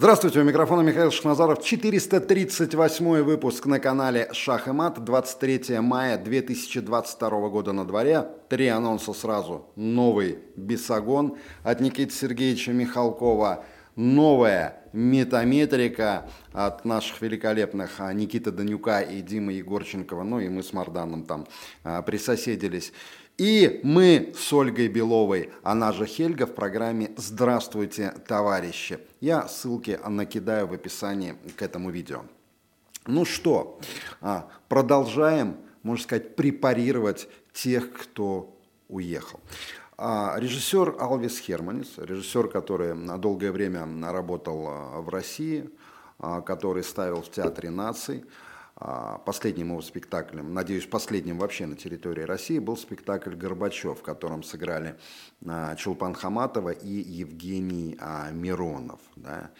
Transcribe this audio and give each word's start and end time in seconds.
Здравствуйте, 0.00 0.38
у 0.38 0.44
микрофона 0.44 0.82
Михаил 0.82 1.10
Шахназаров. 1.10 1.60
438 1.60 3.22
выпуск 3.22 3.66
на 3.66 3.80
канале 3.80 4.28
Шах 4.32 4.68
и 4.68 4.70
Мат. 4.70 5.02
23 5.02 5.80
мая 5.80 6.16
2022 6.16 7.48
года 7.48 7.72
на 7.72 7.84
дворе. 7.84 8.28
Три 8.48 8.68
анонса 8.68 9.12
сразу. 9.12 9.66
Новый 9.74 10.38
Бесогон 10.54 11.36
от 11.64 11.80
Никиты 11.80 12.14
Сергеевича 12.14 12.70
Михалкова. 12.70 13.64
Новая 13.96 14.84
метаметрика 14.92 16.28
от 16.52 16.84
наших 16.84 17.20
великолепных 17.20 17.98
а, 17.98 18.12
Никиты 18.12 18.52
Данюка 18.52 19.00
и 19.00 19.20
Димы 19.20 19.54
Егорченкова. 19.54 20.22
Ну 20.22 20.38
и 20.38 20.48
мы 20.48 20.62
с 20.62 20.72
Марданом 20.72 21.24
там 21.24 21.48
а, 21.82 22.02
присоседились. 22.02 22.92
И 23.38 23.78
мы 23.84 24.32
с 24.36 24.52
Ольгой 24.52 24.88
Беловой, 24.88 25.52
она 25.62 25.92
же 25.92 26.06
Хельга, 26.06 26.44
в 26.44 26.56
программе 26.56 27.12
«Здравствуйте, 27.16 28.12
товарищи». 28.26 28.98
Я 29.20 29.46
ссылки 29.46 29.96
накидаю 30.04 30.66
в 30.66 30.72
описании 30.72 31.36
к 31.56 31.62
этому 31.62 31.90
видео. 31.90 32.24
Ну 33.06 33.24
что, 33.24 33.78
а, 34.20 34.48
продолжаем, 34.68 35.56
можно 35.84 36.02
сказать, 36.02 36.34
препарировать 36.34 37.28
тех, 37.52 37.92
кто 37.92 38.58
уехал. 38.88 39.38
А, 39.96 40.34
режиссер 40.36 40.96
Алвис 40.98 41.38
Херманис, 41.38 41.92
режиссер, 41.96 42.48
который 42.48 42.96
долгое 43.18 43.52
время 43.52 43.86
работал 44.10 44.66
а, 44.66 45.00
в 45.00 45.08
России, 45.10 45.70
который 46.44 46.82
ставил 46.82 47.22
в 47.22 47.30
Театре 47.30 47.70
наций, 47.70 48.24
последним 48.78 49.70
его 49.70 49.82
спектаклем, 49.82 50.54
надеюсь, 50.54 50.86
последним 50.86 51.38
вообще 51.38 51.66
на 51.66 51.74
территории 51.74 52.22
России, 52.22 52.60
был 52.60 52.76
спектакль 52.76 53.34
«Горбачев», 53.34 53.98
в 53.98 54.02
котором 54.02 54.44
сыграли 54.44 54.96
а, 55.44 55.74
Чулпан 55.74 56.14
Хаматова 56.14 56.70
и 56.70 56.88
Евгений 56.88 57.96
а, 58.00 58.30
Миронов. 58.30 59.00
Да. 59.16 59.50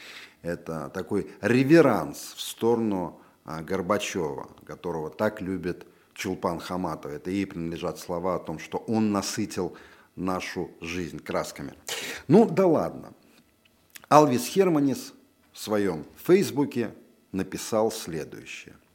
Это 0.42 0.88
такой 0.94 1.30
реверанс 1.40 2.34
в 2.36 2.40
сторону 2.40 3.20
Горбачева, 3.44 4.50
которого 4.64 5.10
так 5.10 5.40
любит 5.40 5.84
Чулпан 6.14 6.60
Хаматова. 6.60 7.12
Это 7.12 7.30
ей 7.30 7.46
принадлежат 7.46 7.98
слова 7.98 8.36
о 8.36 8.38
том, 8.38 8.60
что 8.60 8.78
он 8.78 9.10
насытил 9.10 9.76
нашу 10.14 10.70
жизнь 10.80 11.18
красками. 11.18 11.74
Ну 12.28 12.48
да 12.48 12.68
ладно. 12.68 13.12
Алвис 14.08 14.46
Херманис 14.46 15.12
в 15.52 15.58
своем 15.58 16.04
фейсбуке 16.24 16.94
написал 17.32 17.90
следующее– 17.90 18.76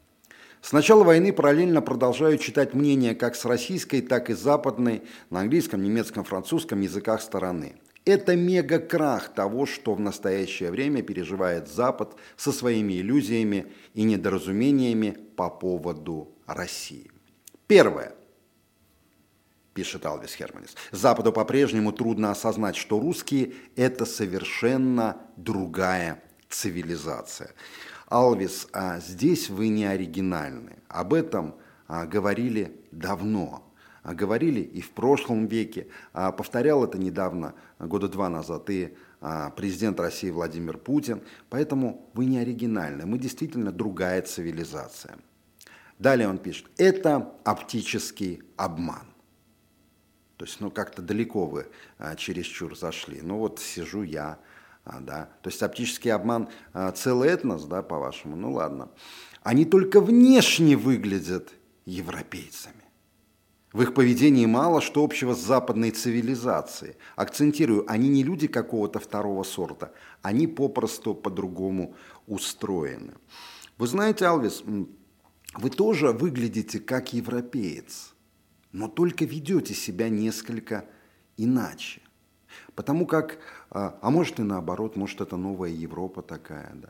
с 0.63 0.71
начала 0.71 1.03
войны 1.03 1.33
параллельно 1.33 1.81
продолжаю 1.81 2.37
читать 2.37 2.73
мнения 2.73 3.13
как 3.13 3.35
с 3.35 3.43
российской, 3.43 3.99
так 3.99 4.29
и 4.29 4.33
западной, 4.33 5.03
на 5.29 5.41
английском, 5.41 5.83
немецком, 5.83 6.23
французском 6.23 6.79
языках 6.79 7.21
стороны. 7.21 7.75
Это 8.05 8.37
мега-крах 8.37 9.33
того, 9.33 9.65
что 9.65 9.93
в 9.93 9.99
настоящее 9.99 10.71
время 10.71 11.01
переживает 11.01 11.67
Запад 11.67 12.15
со 12.37 12.53
своими 12.53 12.93
иллюзиями 12.93 13.73
и 13.93 14.03
недоразумениями 14.03 15.17
по 15.35 15.49
поводу 15.49 16.29
России. 16.47 17.11
Первое 17.67 18.15
пишет 19.73 20.05
Алвис 20.05 20.33
Херманис. 20.33 20.75
Западу 20.91 21.33
по-прежнему 21.33 21.91
трудно 21.91 22.31
осознать, 22.31 22.77
что 22.77 23.01
русские– 23.01 23.51
это 23.75 24.05
совершенно 24.05 25.17
другая 25.35 26.23
цивилизация. 26.47 27.51
Алвис, 28.07 28.67
а 28.73 28.99
здесь 28.99 29.49
вы 29.49 29.69
не 29.69 29.85
оригинальны. 29.85 30.77
Об 30.87 31.13
этом 31.13 31.55
а, 31.87 32.05
говорили 32.05 32.79
давно. 32.91 33.63
А, 34.03 34.13
говорили 34.13 34.59
и 34.59 34.81
в 34.81 34.91
прошлом 34.91 35.47
веке. 35.47 35.87
А, 36.11 36.31
повторял 36.31 36.83
это 36.83 36.97
недавно, 36.97 37.55
года 37.79 38.07
два 38.07 38.29
назад, 38.29 38.69
и 38.69 38.95
а, 39.21 39.49
президент 39.51 39.99
России 39.99 40.29
Владимир 40.29 40.77
Путин. 40.77 41.21
Поэтому 41.49 42.09
вы 42.13 42.25
не 42.25 42.39
оригинальны. 42.39 43.05
Мы 43.05 43.17
действительно 43.17 43.71
другая 43.71 44.21
цивилизация. 44.21 45.17
Далее 45.99 46.27
он 46.27 46.37
пишет, 46.37 46.67
это 46.77 47.33
оптический 47.45 48.43
обман. 48.57 49.07
То 50.35 50.45
есть, 50.45 50.59
ну, 50.59 50.69
как-то 50.69 51.01
далеко 51.01 51.45
вы 51.45 51.67
а, 51.97 52.15
чересчур 52.17 52.77
зашли. 52.77 53.21
Ну, 53.21 53.37
вот 53.37 53.59
сижу 53.59 54.01
я, 54.03 54.39
а, 54.85 54.99
да? 54.99 55.29
То 55.41 55.49
есть 55.49 55.61
оптический 55.63 56.11
обман 56.11 56.49
а, 56.73 56.91
целый 56.91 57.29
этнос, 57.29 57.65
да, 57.65 57.81
по-вашему, 57.81 58.35
ну 58.35 58.53
ладно. 58.53 58.89
Они 59.41 59.65
только 59.65 60.01
внешне 60.01 60.75
выглядят 60.75 61.53
европейцами. 61.85 62.83
В 63.73 63.81
их 63.81 63.95
поведении 63.95 64.45
мало 64.45 64.81
что 64.81 65.03
общего 65.03 65.33
с 65.33 65.39
западной 65.39 65.89
цивилизацией. 65.89 66.95
Акцентирую, 67.15 67.91
они 67.91 68.07
не 68.07 68.23
люди 68.23 68.47
какого-то 68.47 68.99
второго 68.99 69.43
сорта, 69.43 69.91
они 70.21 70.45
попросту 70.45 71.15
по-другому 71.15 71.95
устроены. 72.27 73.13
Вы 73.79 73.87
знаете, 73.87 74.27
Алвис, 74.27 74.63
вы 75.55 75.69
тоже 75.71 76.11
выглядите 76.11 76.79
как 76.79 77.13
европеец, 77.13 78.13
но 78.71 78.87
только 78.87 79.25
ведете 79.25 79.73
себя 79.73 80.07
несколько 80.07 80.85
иначе. 81.35 82.02
Потому 82.75 83.05
как, 83.05 83.37
а, 83.69 83.97
а 84.01 84.09
может 84.09 84.39
и 84.39 84.43
наоборот, 84.43 84.95
может 84.95 85.21
это 85.21 85.37
новая 85.37 85.69
Европа 85.69 86.21
такая, 86.21 86.71
да. 86.75 86.89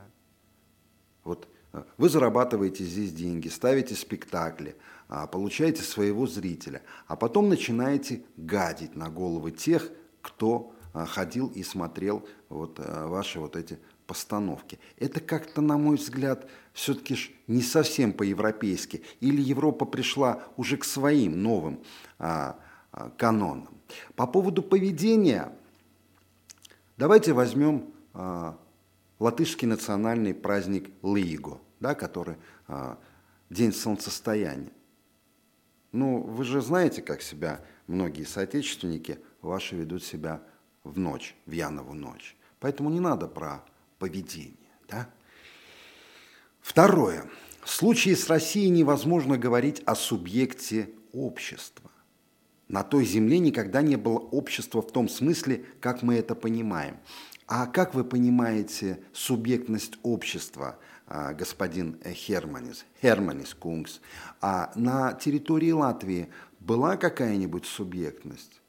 Вот 1.24 1.48
а, 1.72 1.86
вы 1.98 2.10
зарабатываете 2.10 2.84
здесь 2.84 3.12
деньги, 3.14 3.48
ставите 3.48 3.96
спектакли, 3.96 4.76
а, 5.10 5.28
получаете 5.28 5.82
своего 5.82 6.28
зрителя, 6.28 6.82
а 7.08 7.16
потом 7.16 7.50
начинаете 7.50 8.24
гадить 8.38 8.96
на 8.96 9.10
головы 9.10 9.52
тех, 9.52 9.90
кто 10.22 10.74
ходил 10.94 11.48
и 11.48 11.64
смотрел 11.64 12.24
вот 12.50 12.78
ваши 12.78 13.40
вот 13.40 13.56
эти 13.56 13.80
постановки. 14.06 14.80
Это 14.98 15.20
как-то, 15.20 15.62
на 15.62 15.78
мой 15.78 15.98
взгляд, 15.98 16.48
все-таки 16.74 17.18
не 17.48 17.62
совсем 17.62 18.14
по-европейски. 18.14 19.02
Или 19.20 19.42
Европа 19.42 19.86
пришла 19.86 20.44
уже 20.58 20.78
к 20.78 20.84
своим 20.84 21.42
новым 21.42 21.80
а, 22.20 22.60
а, 22.92 23.10
канонам. 23.18 23.70
По 24.16 24.28
поводу 24.28 24.62
поведения 24.62 25.52
Давайте 26.98 27.34
возьмем 27.34 27.94
а, 28.14 28.60
латышский 29.20 29.68
национальный 29.68 30.34
праздник 30.34 30.92
Лиго, 31.02 31.60
да, 31.80 31.96
который 31.96 32.38
а, 32.68 33.00
день 33.50 33.74
солнцестояния. 33.74 34.72
Ну, 35.92 36.22
вы 36.22 36.44
же 36.44 36.62
знаете, 36.62 37.02
как 37.02 37.22
себя 37.22 37.64
многие 37.88 38.24
соотечественники 38.24 39.20
ваши 39.42 39.76
ведут 39.76 40.04
себя 40.04 40.42
в 40.84 40.98
ночь, 40.98 41.36
в 41.46 41.52
Янову 41.52 41.94
ночь. 41.94 42.36
Поэтому 42.60 42.90
не 42.90 43.00
надо 43.00 43.28
про 43.28 43.64
поведение. 44.00 44.58
Да? 44.88 45.10
Второе. 46.62 47.30
В 47.64 47.70
случае 47.70 48.16
с 48.16 48.28
Россией 48.28 48.70
невозможно 48.70 49.38
говорить 49.38 49.82
о 49.86 49.96
субъекте 49.96 50.90
общества. 51.12 51.90
На 52.68 52.84
той 52.84 53.06
земле 53.06 53.40
никогда 53.40 53.82
не 53.82 53.96
было 53.96 54.18
общества 54.18 54.82
в 54.82 54.92
том 54.92 55.10
смысле, 55.10 55.66
как 55.80 56.02
мы 56.02 56.16
это 56.16 56.36
понимаем. 56.36 56.98
А 57.46 57.68
как 57.68 57.94
вы 57.94 58.04
понимаете 58.04 59.00
субъектность 59.12 59.98
общества, 60.02 60.78
а, 61.06 61.34
господин 61.34 62.00
Херманис, 62.06 62.86
Херманис 63.02 63.54
Кунгс? 63.54 64.00
А 64.42 64.72
на 64.76 65.14
территории 65.14 65.72
Латвии 65.72 66.30
была 66.60 66.96
какая-нибудь 66.96 67.66
субъектность? 67.66 68.62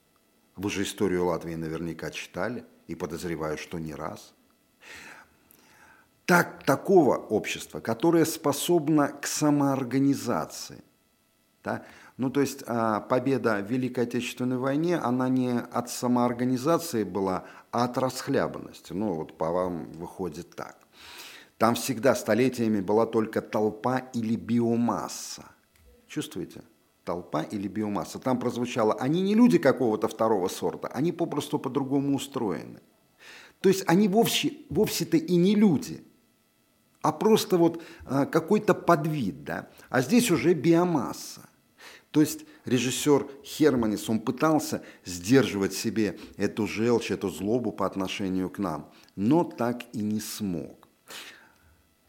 Вы 0.57 0.71
же 0.71 0.83
историю 0.83 1.27
Латвии 1.27 1.55
наверняка 1.55 2.11
читали 2.11 2.65
и 2.87 2.95
подозреваю, 2.95 3.59
что 3.59 3.79
не 3.79 3.95
раз. 3.95 4.35
Так, 6.27 6.65
такого 6.65 7.17
общества, 7.17 7.81
которое 7.81 8.25
способно 8.25 9.09
к 9.09 9.27
самоорганизации. 9.27 10.83
Да? 11.63 11.85
Ну, 12.17 12.31
то 12.31 12.41
есть 12.41 12.63
а, 12.67 13.01
победа 13.01 13.57
в 13.57 13.71
Великой 13.71 14.05
Отечественной 14.05 14.57
войне, 14.57 14.99
она 14.99 15.29
не 15.29 15.59
от 15.59 15.91
самоорганизации 15.91 17.03
была, 17.03 17.45
а 17.73 17.85
от 17.85 17.99
расхлябанности. 17.99 18.93
Ну, 18.93 19.15
вот 19.15 19.37
по 19.37 19.51
вам 19.51 19.91
выходит 19.93 20.55
так. 20.55 20.79
Там 21.59 21.75
всегда 21.75 22.15
столетиями 22.15 22.81
была 22.81 23.07
только 23.07 23.41
толпа 23.41 23.99
или 24.13 24.37
биомасса. 24.37 25.45
Чувствуете? 26.07 26.63
Толпа 27.05 27.43
или 27.43 27.67
биомасса. 27.67 28.21
Там 28.21 28.39
прозвучало, 28.39 28.95
они 28.95 29.21
не 29.21 29.35
люди 29.35 29.59
какого-то 29.59 30.07
второго 30.07 30.49
сорта, 30.49 30.89
они 30.89 31.11
попросту 31.11 31.59
по-другому 31.59 32.15
устроены. 32.15 32.81
То 33.61 33.69
есть 33.69 33.83
они 33.89 34.09
вовсе, 34.09 34.53
вовсе-то 34.71 35.17
и 35.17 35.37
не 35.37 35.55
люди, 35.55 36.05
а 37.03 37.13
просто 37.13 37.59
вот 37.59 37.83
а, 38.05 38.25
какой-то 38.27 38.73
подвид. 38.73 39.43
Да? 39.43 39.69
А 39.91 40.01
здесь 40.01 40.31
уже 40.31 40.55
биомасса. 40.55 41.49
То 42.15 42.21
есть 42.21 42.47
режиссер 42.65 43.27
Херманис, 43.43 44.09
он 44.09 44.21
пытался 44.21 44.85
сдерживать 45.05 45.75
себе 45.75 46.17
эту 46.37 46.65
желчь, 46.69 47.11
эту 47.11 47.29
злобу 47.29 47.73
по 47.73 47.87
отношению 47.87 48.51
к 48.51 48.61
нам, 48.61 48.93
но 49.17 49.43
так 49.43 49.83
и 49.93 50.01
не 50.01 50.21
смог. 50.21 50.87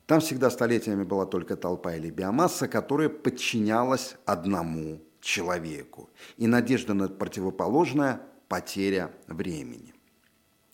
Там 0.06 0.20
всегда 0.20 0.52
столетиями 0.52 1.04
была 1.04 1.26
только 1.26 1.58
толпа 1.58 1.96
или 1.96 2.12
биомасса, 2.12 2.68
которая 2.68 3.10
подчинялась 3.10 4.16
одному 4.26 5.02
человеку. 5.22 6.12
И 6.38 6.46
надежда 6.46 6.94
на 6.94 7.08
противоположное– 7.08 8.22
потеря 8.48 9.12
времени. 9.26 9.96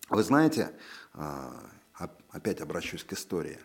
Вы 0.09 0.23
знаете, 0.23 0.73
а, 1.13 1.69
опять 2.31 2.59
обращусь 2.59 3.05
к 3.05 3.13
истории, 3.13 3.59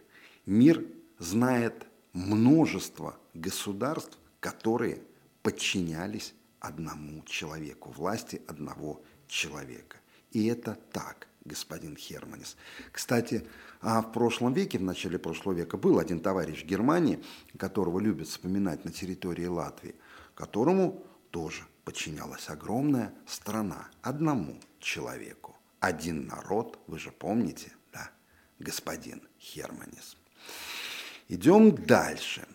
мир 0.46 0.86
знает 1.18 1.88
множество 2.12 3.16
государств, 3.34 4.16
которые 4.38 5.02
подчинялись 5.46 6.34
одному 6.58 7.22
человеку, 7.24 7.92
власти 7.92 8.42
одного 8.48 9.00
человека. 9.28 9.98
И 10.32 10.46
это 10.46 10.76
так, 10.90 11.28
господин 11.44 11.94
Херманис. 11.96 12.56
Кстати, 12.90 13.46
а 13.80 14.02
в 14.02 14.10
прошлом 14.12 14.54
веке, 14.54 14.78
в 14.78 14.82
начале 14.82 15.20
прошлого 15.20 15.54
века, 15.54 15.76
был 15.76 16.00
один 16.00 16.18
товарищ 16.18 16.64
в 16.64 16.66
Германии, 16.66 17.22
которого 17.56 18.00
любят 18.00 18.26
вспоминать 18.26 18.84
на 18.84 18.90
территории 18.90 19.46
Латвии, 19.46 19.94
которому 20.34 21.06
тоже 21.30 21.62
подчинялась 21.84 22.48
огромная 22.48 23.14
страна 23.24 23.88
одному 24.02 24.58
человеку. 24.80 25.54
Один 25.78 26.26
народ, 26.26 26.80
вы 26.88 26.98
же 26.98 27.12
помните, 27.12 27.70
да, 27.92 28.10
господин 28.58 29.22
Херманис. 29.38 30.16
Идем 31.28 31.72
дальше. 31.72 32.48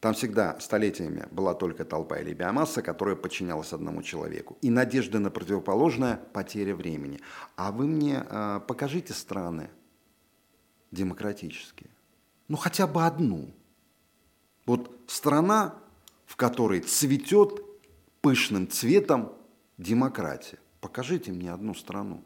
Там 0.00 0.14
всегда 0.14 0.58
столетиями 0.60 1.28
была 1.30 1.54
только 1.54 1.84
толпа 1.84 2.18
или 2.18 2.32
биомасса, 2.32 2.80
которая 2.80 3.16
подчинялась 3.16 3.74
одному 3.74 4.02
человеку. 4.02 4.56
И 4.62 4.70
надежда 4.70 5.18
на 5.18 5.30
противоположное– 5.30 6.16
потеря 6.32 6.74
времени. 6.74 7.20
А 7.56 7.70
вы 7.70 7.86
мне 7.86 8.24
э, 8.26 8.60
покажите 8.66 9.12
страны 9.12 9.68
демократические. 10.90 11.90
Ну, 12.48 12.56
хотя 12.56 12.86
бы 12.86 13.04
одну. 13.04 13.54
Вот 14.64 14.90
страна, 15.06 15.74
в 16.24 16.36
которой 16.36 16.80
цветет 16.80 17.62
пышным 18.22 18.68
цветом 18.68 19.34
демократия. 19.76 20.58
Покажите 20.80 21.30
мне 21.30 21.52
одну 21.52 21.74
страну. 21.74 22.24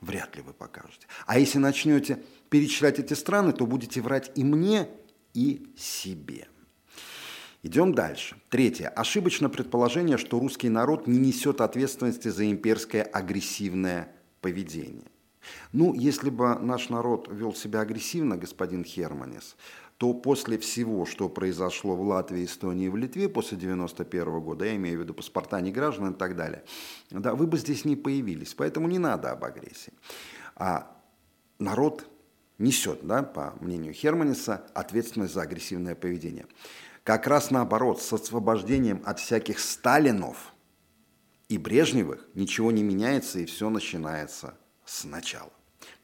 Вряд 0.00 0.36
ли 0.36 0.42
вы 0.42 0.52
покажете. 0.52 1.08
А 1.26 1.38
если 1.38 1.58
начнете 1.58 2.22
перечислять 2.48 3.00
эти 3.00 3.14
страны, 3.14 3.52
то 3.52 3.66
будете 3.66 4.00
врать 4.00 4.30
и 4.36 4.44
мне, 4.44 4.88
и 5.34 5.72
себе. 5.76 6.48
Идем 7.62 7.94
дальше. 7.94 8.36
Третье. 8.48 8.88
Ошибочно 8.88 9.50
предположение, 9.50 10.16
что 10.16 10.38
русский 10.38 10.70
народ 10.70 11.06
не 11.06 11.18
несет 11.18 11.60
ответственности 11.60 12.28
за 12.28 12.50
имперское 12.50 13.02
агрессивное 13.02 14.12
поведение. 14.40 15.10
Ну, 15.72 15.94
если 15.94 16.30
бы 16.30 16.54
наш 16.58 16.88
народ 16.88 17.28
вел 17.30 17.54
себя 17.54 17.80
агрессивно, 17.80 18.36
господин 18.36 18.84
Херманес, 18.84 19.56
то 19.98 20.14
после 20.14 20.56
всего, 20.56 21.04
что 21.04 21.28
произошло 21.28 21.94
в 21.94 22.00
Латвии, 22.00 22.46
Эстонии 22.46 22.86
и 22.86 22.88
в 22.88 22.96
Литве 22.96 23.28
после 23.28 23.58
91 23.58 24.40
года, 24.40 24.64
я 24.64 24.76
имею 24.76 24.98
в 24.98 25.02
виду 25.02 25.12
паспорта 25.12 25.60
не 25.60 25.72
граждан 25.72 26.12
и 26.12 26.16
так 26.16 26.36
далее, 26.36 26.64
да, 27.10 27.34
вы 27.34 27.46
бы 27.46 27.58
здесь 27.58 27.84
не 27.84 27.96
появились. 27.96 28.54
Поэтому 28.54 28.88
не 28.88 28.98
надо 28.98 29.30
об 29.32 29.44
агрессии. 29.44 29.92
А 30.56 30.96
народ 31.58 32.06
несет, 32.60 33.04
да, 33.06 33.22
по 33.22 33.54
мнению 33.60 33.92
Херманиса, 33.92 34.64
ответственность 34.74 35.34
за 35.34 35.42
агрессивное 35.42 35.94
поведение. 35.94 36.46
Как 37.02 37.26
раз 37.26 37.50
наоборот, 37.50 38.00
с 38.00 38.12
освобождением 38.12 39.02
от 39.04 39.18
всяких 39.18 39.58
Сталинов 39.58 40.52
и 41.48 41.58
Брежневых 41.58 42.28
ничего 42.34 42.70
не 42.70 42.82
меняется 42.82 43.40
и 43.40 43.46
все 43.46 43.70
начинается 43.70 44.54
сначала. 44.84 45.50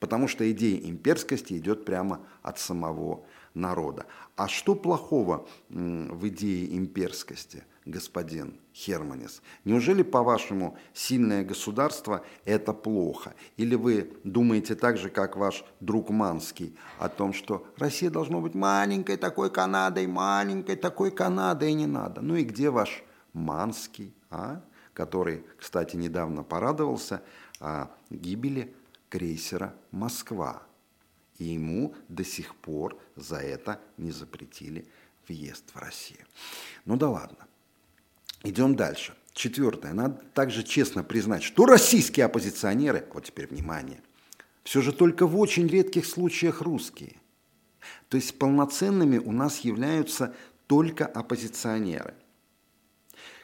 Потому 0.00 0.26
что 0.26 0.50
идея 0.50 0.80
имперскости 0.88 1.54
идет 1.54 1.84
прямо 1.84 2.26
от 2.42 2.58
самого 2.58 3.26
народа. 3.52 4.06
А 4.34 4.48
что 4.48 4.74
плохого 4.74 5.46
в 5.68 6.28
идее 6.28 6.76
имперскости, 6.76 7.64
господин 7.86 8.60
Херманис? 8.74 9.40
Неужели, 9.64 10.02
по-вашему, 10.02 10.76
сильное 10.92 11.44
государство– 11.44 12.24
это 12.44 12.74
плохо? 12.74 13.34
Или 13.56 13.74
вы 13.74 14.12
думаете 14.24 14.74
так 14.74 14.98
же, 14.98 15.08
как 15.08 15.36
ваш 15.36 15.64
друг 15.80 16.10
Манский, 16.10 16.76
о 16.98 17.08
том, 17.08 17.32
что 17.32 17.66
Россия 17.78 18.10
должна 18.10 18.40
быть 18.40 18.54
маленькой 18.54 19.16
такой 19.16 19.50
Канадой, 19.50 20.06
маленькой 20.06 20.76
такой 20.76 21.10
Канадой, 21.10 21.72
не 21.72 21.86
надо? 21.86 22.20
Ну 22.20 22.36
и 22.36 22.44
где 22.44 22.68
ваш 22.68 23.02
Манский, 23.32 24.14
а? 24.30 24.60
который, 24.92 25.44
кстати, 25.58 25.96
недавно 25.96 26.42
порадовался 26.42 27.22
о 27.60 27.88
гибели 28.10 28.74
крейсера 29.08 29.74
«Москва», 29.90 30.62
и 31.38 31.44
ему 31.44 31.94
до 32.08 32.24
сих 32.24 32.54
пор 32.56 32.98
за 33.14 33.36
это 33.36 33.80
не 33.98 34.10
запретили 34.10 34.86
въезд 35.28 35.70
в 35.74 35.78
Россию. 35.78 36.24
Ну 36.84 36.96
да 36.96 37.10
ладно. 37.10 37.46
Идем 38.48 38.76
дальше. 38.76 39.14
Четвертое. 39.32 39.92
Надо 39.92 40.22
также 40.32 40.62
честно 40.62 41.02
признать, 41.02 41.42
что 41.42 41.66
российские 41.66 42.26
оппозиционеры, 42.26 43.06
вот 43.12 43.24
теперь 43.24 43.48
внимание, 43.48 44.00
все 44.62 44.80
же 44.80 44.92
только 44.92 45.26
в 45.26 45.38
очень 45.38 45.66
редких 45.66 46.06
случаях 46.06 46.62
русские. 46.62 47.16
То 48.08 48.16
есть 48.16 48.38
полноценными 48.38 49.18
у 49.18 49.32
нас 49.32 49.60
являются 49.60 50.34
только 50.66 51.06
оппозиционеры. 51.06 52.14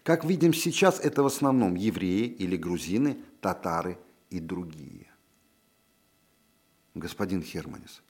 Как 0.02 0.24
видим 0.24 0.52
сейчас, 0.52 0.98
это 0.98 1.22
в 1.22 1.26
основном 1.26 1.74
евреи 1.74 2.26
или 2.26 2.56
грузины, 2.56 3.18
татары 3.40 3.98
и 4.30 4.40
другие 4.40 5.12
господин 6.94 7.42
Херманис. 7.42 8.02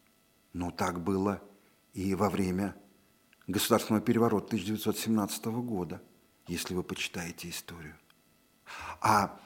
Но 0.53 0.71
так 0.71 1.03
было 1.03 1.43
и 1.93 2.15
во 2.15 2.29
время 2.29 2.77
государственного 3.47 4.05
переворота 4.05 4.47
1917 4.49 5.45
года, 5.47 6.03
если 6.47 6.75
вы 6.75 6.83
почитаете 6.83 7.51
историю. 7.51 7.97
А 9.01 9.39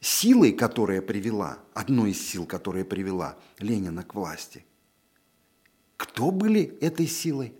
силой, 0.00 0.52
которая 0.52 1.02
привела, 1.02 1.58
одной 1.72 2.10
из 2.10 2.26
сил, 2.26 2.46
которая 2.46 2.84
привела 2.84 3.36
Ленина 3.58 4.02
к 4.02 4.14
власти, 4.14 4.64
кто 5.96 6.30
были 6.30 6.76
этой 6.80 7.06
силой? 7.06 7.54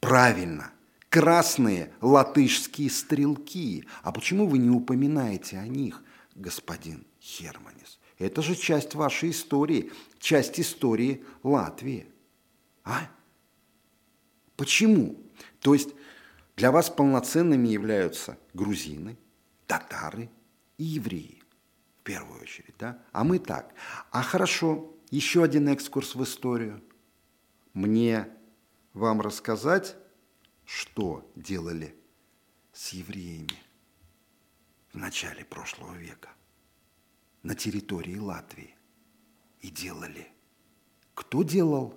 Правильно, 0.00 0.72
красные 1.08 1.92
латышские 2.00 2.90
стрелки. 2.90 3.84
А 4.02 4.12
почему 4.12 4.46
вы 4.46 4.58
не 4.58 4.70
упоминаете 4.70 5.58
о 5.58 5.66
них, 5.66 6.02
господин 6.34 7.06
Херманис? 7.20 7.98
Это 8.18 8.42
же 8.42 8.56
часть 8.56 8.94
вашей 8.94 9.30
истории, 9.30 9.92
часть 10.18 10.58
истории 10.58 11.24
Латвии. 11.42 12.06
А? 12.84 13.08
Почему? 14.56 15.16
То 15.60 15.74
есть 15.74 15.90
для 16.58 16.72
вас 16.72 16.90
полноценными 16.90 17.68
являются 17.68 18.36
грузины, 18.52 19.16
татары 19.68 20.28
и 20.76 20.82
евреи, 20.82 21.40
в 22.00 22.02
первую 22.02 22.42
очередь, 22.42 22.74
да? 22.78 23.00
А 23.12 23.22
мы 23.22 23.38
так. 23.38 23.72
А 24.10 24.22
хорошо, 24.22 24.92
еще 25.10 25.44
один 25.44 25.68
экскурс 25.68 26.16
в 26.16 26.24
историю. 26.24 26.82
Мне 27.74 28.28
вам 28.92 29.20
рассказать, 29.20 29.94
что 30.64 31.30
делали 31.36 31.94
с 32.72 32.88
евреями 32.88 33.56
в 34.92 34.96
начале 34.96 35.44
прошлого 35.44 35.94
века 35.94 36.30
на 37.44 37.54
территории 37.54 38.18
Латвии 38.18 38.74
и 39.60 39.70
делали. 39.70 40.26
Кто 41.14 41.44
делал, 41.44 41.94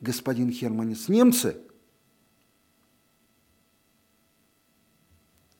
господин 0.00 0.50
Херманис? 0.50 1.08
Немцы? 1.08 1.62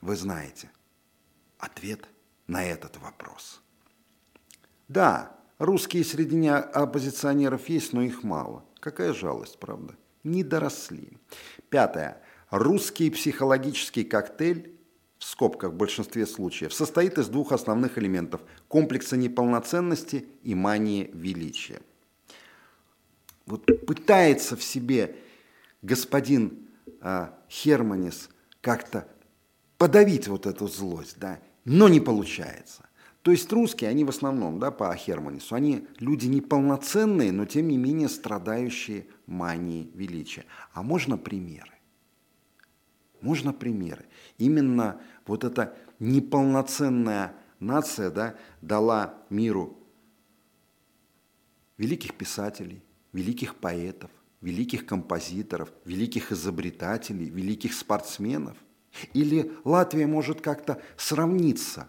Вы 0.03 0.17
знаете 0.17 0.69
ответ 1.59 2.07
на 2.49 2.65
этот 2.65 2.99
вопрос. 2.99 3.63
Да, 4.89 5.35
русские 5.59 6.05
среди 6.05 6.47
оппозиционеров 6.49 7.69
есть, 7.69 7.93
но 7.93 8.03
их 8.03 8.25
мало. 8.25 8.65
Какая 8.81 9.15
жалость, 9.15 9.59
правда? 9.59 9.95
Не 10.25 10.43
доросли. 10.43 11.17
Пятое. 11.71 12.21
Русский 12.51 13.11
психологический 13.11 14.05
коктейль 14.05 14.77
в 15.19 15.25
скобках 15.25 15.71
в 15.71 15.77
большинстве 15.77 16.27
случаев, 16.27 16.75
состоит 16.75 17.17
из 17.17 17.29
двух 17.29 17.53
основных 17.53 17.97
элементов– 17.97 18.41
комплекса 18.69 19.17
неполноценности 19.17 20.27
и 20.43 20.57
мании 20.57 21.11
величия. 21.15 21.81
Вот 23.47 23.65
пытается 23.87 24.57
в 24.57 24.65
себе 24.65 25.15
господин 25.81 26.69
э, 27.01 27.29
Херманис 27.49 28.31
как-то 28.61 29.07
подавить 29.83 30.29
вот 30.29 30.47
эту 30.47 30.69
злость, 30.69 31.19
да, 31.19 31.41
но 31.65 31.89
не 31.89 31.99
получается. 31.99 32.89
То 33.23 33.33
есть 33.33 33.53
русские, 33.53 33.91
они 33.91 34.05
в 34.05 34.11
основном, 34.11 34.61
да, 34.61 34.71
по 34.71 34.95
Херманису, 34.95 35.57
они 35.57 35.89
люди 35.99 36.29
неполноценные, 36.29 37.33
но 37.33 37.47
тем 37.47 37.67
не 37.67 37.77
менее 37.79 38.09
страдающие 38.09 39.09
манией 39.27 39.91
величия. 39.93 40.45
А 40.73 40.85
можно 40.85 41.19
примеры? 41.19 41.73
Можно 43.23 43.53
примеры? 43.53 44.05
Именно 44.39 45.01
вот 45.27 45.43
эта 45.43 45.77
неполноценная 45.99 47.35
нация 47.59 48.13
да, 48.13 48.37
дала 48.61 49.19
миру 49.31 49.77
великих 51.77 52.15
писателей, 52.15 52.85
великих 53.13 53.57
поэтов, 53.57 54.13
великих 54.43 54.87
композиторов, 54.87 55.73
великих 55.85 56.31
изобретателей, 56.31 57.29
великих 57.31 57.75
спортсменов. 57.75 58.57
Или 59.15 59.53
Латвия 59.65 60.07
может 60.07 60.41
как-то 60.41 60.81
сравниться 60.97 61.89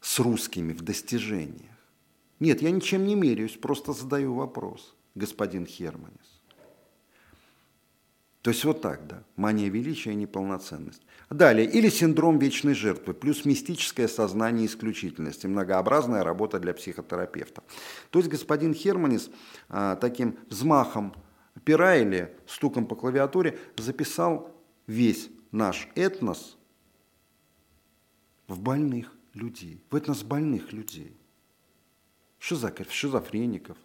с 0.00 0.18
русскими 0.18 0.72
в 0.72 0.82
достижениях. 0.82 1.70
Нет, 2.40 2.60
я 2.60 2.70
ничем 2.70 3.06
не 3.06 3.14
меряюсь, 3.14 3.56
просто 3.56 3.92
задаю 3.92 4.34
вопрос, 4.34 4.96
господин 5.14 5.64
Херманис. 5.64 6.42
То 8.42 8.50
есть 8.50 8.64
вот 8.64 8.80
так, 8.80 9.06
да, 9.06 9.22
мания 9.36 9.70
величия 9.70 10.10
и 10.10 10.16
неполноценность. 10.16 11.02
Далее, 11.30 11.64
или 11.64 11.88
синдром 11.88 12.40
вечной 12.40 12.74
жертвы, 12.74 13.14
плюс 13.14 13.44
мистическое 13.44 14.08
сознание 14.08 14.66
исключительности, 14.66 15.46
многообразная 15.46 16.24
работа 16.24 16.58
для 16.58 16.74
психотерапевта. 16.74 17.62
То 18.10 18.18
есть 18.18 18.28
господин 18.28 18.74
Херманис 18.74 19.30
а, 19.68 19.94
таким 19.94 20.36
взмахом 20.50 21.14
пера 21.64 21.96
или 21.96 22.36
стуком 22.48 22.86
по 22.86 22.96
клавиатуре 22.96 23.56
записал 23.76 24.52
весь 24.88 25.30
наш 25.52 25.88
этнос 25.94 26.58
в 28.48 28.58
больных 28.58 29.14
людей, 29.34 29.84
в 29.90 29.96
этнос 29.96 30.22
больных 30.22 30.72
людей, 30.72 31.16
шизофреников, 32.38 33.76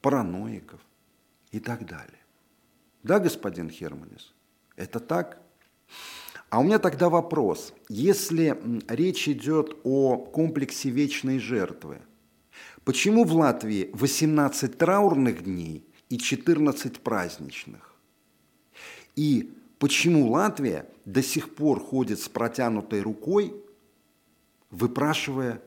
параноиков 0.00 0.80
и 1.50 1.60
так 1.60 1.84
далее. 1.84 2.24
Да, 3.02 3.18
господин 3.18 3.68
Херманис, 3.70 4.34
это 4.76 5.00
так? 5.00 5.42
А 6.48 6.60
у 6.60 6.64
меня 6.64 6.78
тогда 6.78 7.08
вопрос. 7.08 7.72
Если 7.88 8.60
речь 8.88 9.28
идет 9.28 9.76
о 9.84 10.16
комплексе 10.16 10.90
вечной 10.90 11.38
жертвы, 11.38 12.02
почему 12.84 13.24
в 13.24 13.34
Латвии 13.34 13.90
18 13.92 14.76
траурных 14.76 15.44
дней 15.44 15.84
и 16.08 16.18
14 16.18 17.00
праздничных? 17.00 17.94
И 19.16 19.52
почему 19.80 20.30
Латвия 20.30 20.86
до 21.04 21.22
сих 21.22 21.56
пор 21.56 21.80
ходит 21.80 22.20
с 22.20 22.28
протянутой 22.28 23.00
рукой, 23.00 23.52
выпрашивая 24.70 25.60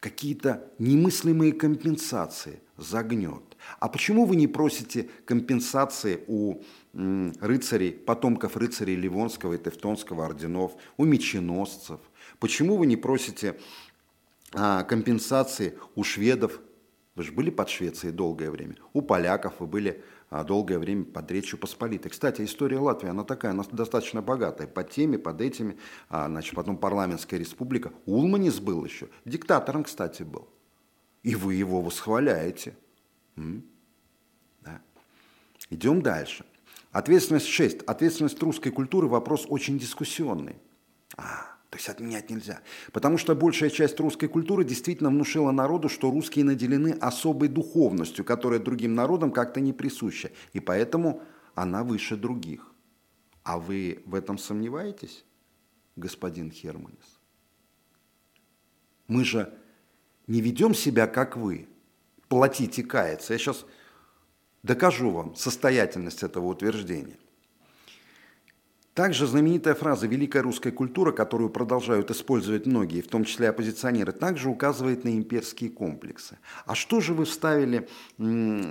какие-то 0.00 0.68
немыслимые 0.78 1.54
компенсации 1.54 2.60
за 2.76 3.02
гнет? 3.02 3.56
А 3.78 3.88
почему 3.88 4.26
вы 4.26 4.36
не 4.36 4.48
просите 4.48 5.08
компенсации 5.24 6.24
у 6.26 6.60
рыцарей, 6.92 7.92
потомков 7.92 8.56
рыцарей 8.56 8.96
Ливонского 8.96 9.54
и 9.54 9.58
Тевтонского 9.58 10.26
орденов, 10.26 10.72
у 10.96 11.04
меченосцев? 11.04 12.00
Почему 12.40 12.76
вы 12.76 12.86
не 12.86 12.96
просите 12.96 13.58
а, 14.52 14.82
компенсации 14.82 15.78
у 15.94 16.02
шведов? 16.02 16.60
Вы 17.16 17.22
же 17.22 17.32
были 17.32 17.48
под 17.48 17.70
Швецией 17.70 18.12
долгое 18.12 18.50
время. 18.50 18.76
У 18.92 19.00
поляков 19.00 19.54
вы 19.58 19.66
были 19.66 20.04
а, 20.28 20.44
долгое 20.44 20.78
время 20.78 21.04
под 21.04 21.30
Речью 21.30 21.58
Посполитой. 21.58 22.10
Кстати, 22.10 22.42
история 22.42 22.78
Латвии, 22.78 23.08
она 23.08 23.24
такая, 23.24 23.52
она 23.52 23.64
достаточно 23.72 24.20
богатая. 24.20 24.68
Под 24.68 24.90
теми, 24.90 25.16
под 25.16 25.40
этими, 25.40 25.78
а, 26.10 26.26
значит, 26.26 26.54
потом 26.54 26.76
парламентская 26.76 27.40
республика. 27.40 27.90
Улманис 28.04 28.60
был 28.60 28.84
еще, 28.84 29.08
диктатором, 29.24 29.84
кстати, 29.84 30.24
был. 30.24 30.46
И 31.22 31.34
вы 31.34 31.54
его 31.54 31.80
восхваляете. 31.80 32.76
Да. 33.34 34.82
Идем 35.70 36.02
дальше. 36.02 36.44
Ответственность 36.92 37.46
6. 37.46 37.82
Ответственность 37.84 38.42
русской 38.42 38.70
культуры– 38.70 39.06
вопрос 39.08 39.46
очень 39.48 39.78
дискуссионный. 39.78 40.56
А, 41.16 41.55
то 41.70 41.78
есть 41.78 41.88
отменять 41.88 42.30
нельзя. 42.30 42.60
Потому 42.92 43.18
что 43.18 43.34
большая 43.34 43.70
часть 43.70 43.98
русской 43.98 44.28
культуры 44.28 44.64
действительно 44.64 45.10
внушила 45.10 45.50
народу, 45.50 45.88
что 45.88 46.10
русские 46.10 46.44
наделены 46.44 46.92
особой 47.00 47.48
духовностью, 47.48 48.24
которая 48.24 48.60
другим 48.60 48.94
народам 48.94 49.32
как-то 49.32 49.60
не 49.60 49.72
присуща. 49.72 50.30
И 50.52 50.60
поэтому 50.60 51.22
она 51.54 51.82
выше 51.82 52.16
других. 52.16 52.72
А 53.42 53.58
вы 53.58 54.02
в 54.06 54.14
этом 54.14 54.38
сомневаетесь, 54.38 55.24
господин 55.96 56.50
Херманис? 56.50 57.18
Мы 59.08 59.24
же 59.24 59.52
не 60.26 60.40
ведем 60.40 60.74
себя, 60.74 61.06
как 61.06 61.36
вы– 61.36 61.68
платить 62.28 62.78
и 62.78 62.82
каяться. 62.82 63.32
Я 63.32 63.38
сейчас 63.38 63.64
докажу 64.62 65.10
вам 65.10 65.34
состоятельность 65.36 66.22
этого 66.22 66.46
утверждения. 66.46 67.18
Также 68.96 69.26
знаменитая 69.26 69.74
фраза 69.74 70.08
«великая 70.08 70.42
русская 70.42 70.72
культура», 70.72 71.12
которую 71.12 71.50
продолжают 71.50 72.10
использовать 72.10 72.66
многие, 72.66 73.02
в 73.02 73.06
том 73.06 73.24
числе 73.24 73.50
оппозиционеры, 73.50 74.10
также 74.10 74.48
указывает 74.48 75.04
на 75.04 75.10
имперские 75.10 75.70
комплексы. 75.70 76.38
А 76.64 76.74
что 76.74 77.00
же 77.00 77.14
вы 77.14 77.26
вставили 77.26 77.88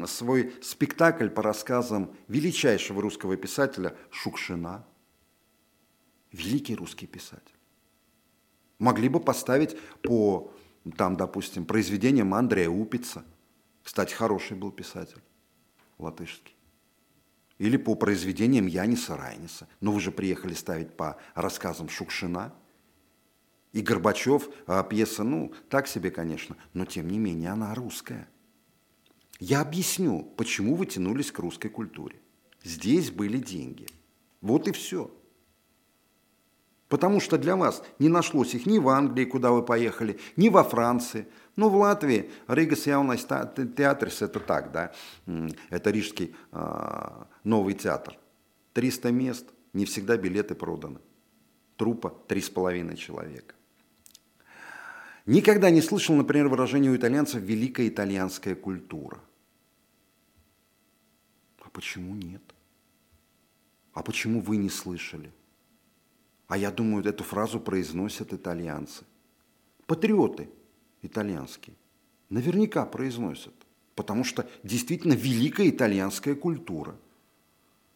свой 0.08 0.53
спектакль 0.62 1.29
по 1.29 1.41
рассказам 1.41 2.12
величайшего 2.27 3.01
русского 3.01 3.38
писателя 3.38 3.96
Шукшина? 4.10 4.84
Великий 6.34 6.75
русский 6.75 7.08
писатель. 7.08 7.55
Могли 8.79 9.08
бы 9.08 9.22
поставить 9.22 9.77
по, 10.01 10.51
там, 10.98 11.15
допустим, 11.15 11.65
произведениям 11.65 12.34
Андрея 12.34 12.70
Упица– 12.70 13.24
кстати, 13.86 14.15
хороший 14.15 14.58
был 14.58 14.72
писатель, 14.72 15.22
латышский. 16.00 16.55
Или 17.58 17.78
по 17.78 17.96
произведениям 17.96 18.68
Яниса 18.68 19.16
Райниса. 19.16 19.68
Но 19.82 19.92
вы 19.92 20.00
же 20.00 20.12
приехали 20.12 20.54
ставить 20.54 20.96
по 20.96 21.18
рассказам 21.34 21.90
Шукшина. 21.90 22.54
И 23.72 23.82
Горбачев, 23.82 24.50
а 24.68 24.84
пьеса, 24.84 25.24
ну, 25.24 25.54
так 25.70 25.88
себе, 25.88 26.10
конечно, 26.12 26.56
но 26.74 26.86
тем 26.86 27.10
не 27.10 27.20
менее 27.20 27.50
она 27.50 27.76
русская. 27.76 28.30
Я 29.40 29.62
объясню, 29.62 30.24
почему 30.38 30.76
вы 30.76 30.86
тянулись 30.86 31.32
к 31.32 31.40
русской 31.40 31.70
культуре. 31.70 32.20
Здесь 32.64 33.12
были 33.12 33.38
деньги. 33.38 33.88
Вот 34.42 34.68
и 34.68 34.72
все. 34.72 35.12
Потому 36.88 37.20
что 37.20 37.38
для 37.38 37.56
вас 37.56 37.84
не 38.00 38.10
нашлось 38.10 38.54
их 38.54 38.66
ни 38.66 38.80
в 38.80 38.88
Англии, 38.90 39.26
куда 39.26 39.52
вы 39.52 39.64
поехали, 39.64 40.20
ни 40.36 40.50
во 40.50 40.64
Франции. 40.64 41.28
Ну, 41.56 41.70
в 41.70 41.76
Латвии 41.76 42.32
Rīgas 42.48 42.86
Jaunais 42.86 43.25
teātris, 43.25 44.22
это 44.22 44.40
так, 44.40 44.72
да, 44.72 44.92
это 45.70 45.90
рижский 45.90 46.36
э, 46.52 47.24
новый 47.44 47.74
театр. 47.76 48.18
300 48.74 49.12
мест, 49.12 49.46
не 49.74 49.86
всегда 49.86 50.18
билеты 50.18 50.54
проданы. 50.54 51.00
Труппа 51.78 52.14
3,5 52.28 52.96
человека. 52.98 53.56
Никогда 55.26 55.70
не 55.70 55.82
слышал, 55.82 56.16
например, 56.16 56.50
выражение 56.50 56.92
у 56.92 56.96
итальянцев 56.96 57.42
«великая 57.42 57.88
итальянская 57.88 58.56
культура». 58.56 59.20
А 61.62 61.70
почему 61.70 62.14
нет? 62.16 62.44
А 63.94 64.04
почему 64.04 64.42
вы 64.42 64.58
не 64.58 64.70
слышали? 64.70 65.32
А 66.48 66.58
я 66.58 66.70
думаю, 66.70 67.06
эту 67.06 67.24
фразу 67.24 67.60
произносят 67.60 68.34
итальянцы. 68.34 69.04
Патриоты 69.88 70.50
итальянские. 71.06 71.76
Наверняка 72.30 72.86
произносят. 72.86 73.54
Потому 73.96 74.24
что 74.24 74.50
действительно 74.64 75.14
великая 75.14 75.70
итальянская 75.70 76.36
культура. 76.36 76.96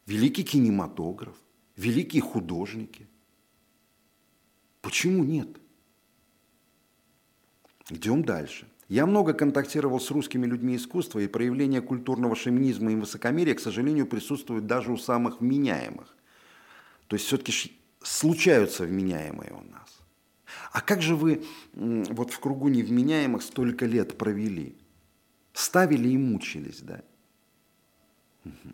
Великий 0.06 0.44
кинематограф. 0.44 1.36
Великие 1.75 2.22
художники. 2.22 3.08
Почему 4.82 5.24
нет? 5.24 5.50
Идем 7.89 8.24
дальше. 8.24 8.68
Я 8.88 9.06
много 9.06 9.34
контактировал 9.34 10.00
с 10.00 10.10
русскими 10.10 10.48
людьми 10.48 10.75
искусства, 10.75 11.20
и 11.20 11.28
проявление 11.28 11.82
культурного 11.82 12.36
шовинизма 12.36 12.92
и 12.92 12.96
высокомерия, 12.96 13.54
к 13.54 13.60
сожалению, 13.60 14.08
присутствует 14.08 14.66
даже 14.66 14.92
у 14.92 14.98
самых 14.98 15.42
вменяемых. 15.42 16.16
То 17.08 17.16
есть 17.16 17.28
все-таки 17.28 17.72
случаются 18.01 18.86
вменяемые 18.86 19.51
у 19.51 19.62
нас. 19.72 19.99
А 20.72 20.82
как 20.82 21.02
же 21.02 21.16
вы 21.16 21.44
вот 21.74 22.32
в 22.32 22.40
кругу 22.40 22.70
невменяемых 22.70 23.42
столько 23.42 23.86
лет 23.86 24.18
провели? 24.18 24.78
Ставили 25.54 26.10
и 26.10 26.18
мучились, 26.18 26.82
да? 26.82 27.02
Угу. 28.46 28.74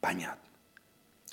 Понятно. 0.00 0.48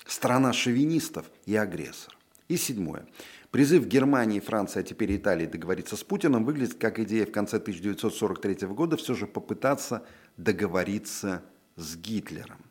Страна 0.06 0.52
шовинистов 0.52 1.30
и 1.44 1.54
агрессор. 1.54 2.16
И 2.48 2.56
седьмое. 2.56 3.06
Призыв 3.50 3.86
Германии, 3.86 4.40
Франции, 4.40 4.80
а 4.80 4.82
теперь 4.82 5.14
Италии 5.16 5.46
договориться 5.46 5.96
с 5.96 6.04
Путиным 6.04 6.44
выглядит 6.44 6.74
как 6.74 6.98
идея 6.98 7.26
в 7.26 7.32
конце 7.32 7.56
1943 7.56 8.66
года 8.68 8.96
все 8.96 9.14
же 9.14 9.26
попытаться 9.26 10.06
договориться 10.36 11.42
с 11.76 11.96
Гитлером. 11.96 12.64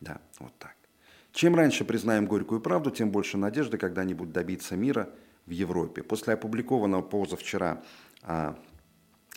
Да, 0.00 0.20
вот 0.38 0.52
так. 0.58 0.76
Чем 1.32 1.54
раньше 1.54 1.84
признаем 1.84 2.26
горькую 2.26 2.60
правду, 2.60 2.90
тем 2.90 3.10
больше 3.10 3.36
надежды 3.36 3.78
когда-нибудь 3.78 4.32
добиться 4.32 4.76
мира 4.76 5.10
в 5.50 5.52
Европе. 5.52 6.02
После 6.02 6.34
опубликованного 6.34 7.02
позавчера 7.02 7.82
а, 8.22 8.56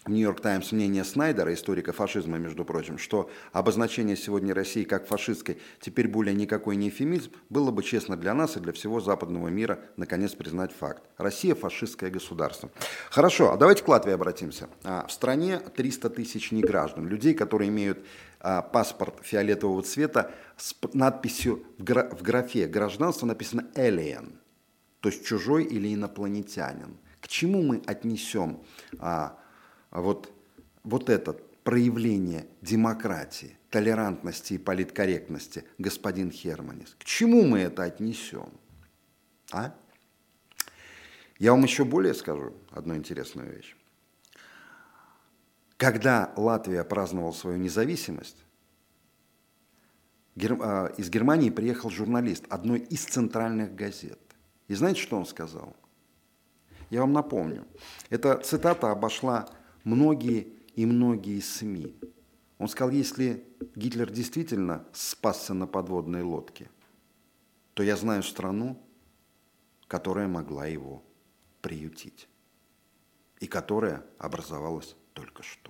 в 0.05 0.09
Нью-Йорк 0.09 0.41
Таймс 0.41 0.71
мнение 0.71 1.03
Снайдера, 1.03 1.53
историка 1.53 1.91
фашизма, 1.91 2.37
между 2.37 2.65
прочим, 2.65 2.97
что 2.97 3.29
обозначение 3.51 4.15
сегодня 4.15 4.53
России 4.53 4.83
как 4.83 5.07
фашистской 5.07 5.57
теперь 5.79 6.07
более 6.07 6.35
никакой 6.35 6.75
не 6.75 6.89
эфемизм, 6.89 7.31
было 7.49 7.71
бы 7.71 7.83
честно 7.83 8.15
для 8.15 8.33
нас 8.33 8.57
и 8.57 8.59
для 8.59 8.73
всего 8.73 8.99
западного 8.99 9.47
мира 9.47 9.79
наконец 9.97 10.33
признать 10.33 10.71
факт. 10.71 11.03
Россия– 11.17 11.55
фашистское 11.55 12.11
государство. 12.11 12.69
Хорошо, 13.09 13.51
а 13.51 13.57
давайте 13.57 13.83
к 13.83 13.87
Латвии 13.87 14.13
обратимся. 14.13 14.69
А, 14.83 15.07
в 15.07 15.11
стране 15.11 15.59
300 15.59 16.09
тысяч 16.11 16.51
неграждан, 16.51 17.07
людей, 17.07 17.33
которые 17.33 17.69
имеют 17.69 18.05
а, 18.39 18.61
паспорт 18.61 19.15
фиолетового 19.23 19.81
цвета 19.81 20.31
с 20.57 20.75
надписью 20.93 21.63
в, 21.79 21.83
гра- 21.83 22.09
в 22.09 22.21
графе 22.21 22.67
гражданства 22.67 23.25
написано 23.25 23.67
«alien», 23.73 24.42
то 25.03 25.09
есть 25.09 25.25
чужой 25.25 25.65
или 25.65 25.93
инопланетянин. 25.93 26.97
К 27.19 27.27
чему 27.27 27.61
мы 27.61 27.83
отнесем 27.85 28.63
а, 28.99 29.37
вот 29.91 30.33
вот 30.85 31.09
это 31.09 31.33
проявление 31.65 32.47
демократии, 32.61 33.57
толерантности 33.69 34.53
и 34.53 34.57
политкорректности, 34.57 35.65
господин 35.77 36.31
Херманис, 36.31 36.95
к 36.97 37.03
чему 37.03 37.43
мы 37.43 37.59
это 37.59 37.83
отнесем? 37.83 38.49
А? 39.51 39.75
Я 41.37 41.51
вам 41.51 41.63
еще 41.63 41.83
более 41.83 42.13
скажу 42.13 42.53
одну 42.71 42.95
интересную 42.95 43.53
вещь. 43.53 43.75
Когда 45.75 46.31
Латвия 46.37 46.85
праздновала 46.85 47.33
свою 47.33 47.57
независимость, 47.57 48.37
а, 50.37 50.93
из 50.95 51.09
Германии 51.09 51.49
приехал 51.49 51.89
журналист 51.89 52.45
одной 52.49 52.79
из 52.79 53.03
центральных 53.03 53.75
газет. 53.75 54.17
И 54.73 54.75
знаете, 54.75 54.99
что 55.01 55.17
он 55.17 55.27
сказал? 55.27 55.75
Я 56.89 57.01
вам 57.01 57.13
напомню. 57.13 57.67
Эта 58.09 58.39
цитата 58.39 58.89
обошла 58.89 59.47
многие 59.83 60.47
и 60.73 60.87
многие 60.87 61.41
СМИ. 61.41 61.95
Он 62.57 62.67
сказал, 62.67 62.89
если 62.89 63.45
Гитлер 63.75 64.09
действительно 64.09 64.83
спасся 64.91 65.53
на 65.53 65.67
подводной 65.67 66.23
лодке, 66.23 66.71
то 67.75 67.83
я 67.83 67.95
знаю 67.95 68.23
страну, 68.23 68.81
которая 69.87 70.27
могла 70.27 70.65
его 70.65 71.03
приютить 71.61 72.27
и 73.41 73.45
которая 73.45 74.03
образовалась 74.17 74.95
только 75.13 75.43
что 75.43 75.69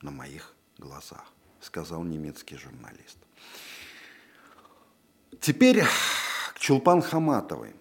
на 0.00 0.10
моих 0.10 0.54
глазах, 0.78 1.30
сказал 1.60 2.04
немецкий 2.04 2.56
журналист. 2.56 3.18
Теперь 5.42 5.84
Чулпан 6.66 7.00
Хаматовой, 7.00 7.76